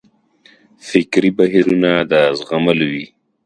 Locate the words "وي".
2.93-3.05